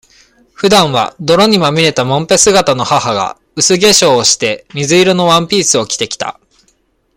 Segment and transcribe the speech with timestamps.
[0.55, 6.39] 普段は、泥にまみれたもんぺ姿の母が、薄化粧して、水色のワンピースを着て来た。